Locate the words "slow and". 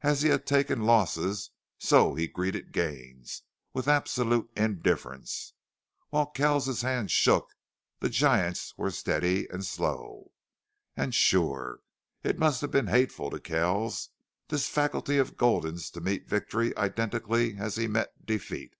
9.64-11.14